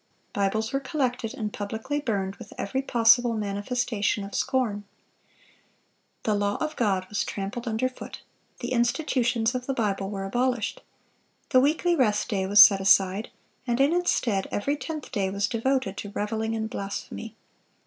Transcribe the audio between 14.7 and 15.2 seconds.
tenth